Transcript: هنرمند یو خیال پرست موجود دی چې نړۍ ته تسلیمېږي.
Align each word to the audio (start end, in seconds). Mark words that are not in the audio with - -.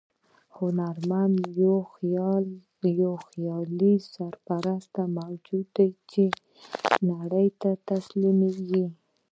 هنرمند 0.59 1.37
یو 1.61 1.75
خیال 3.29 3.75
پرست 4.45 4.93
موجود 5.17 5.67
دی 5.75 5.89
چې 6.11 6.23
نړۍ 7.11 7.47
ته 7.61 7.69
تسلیمېږي. 7.89 8.85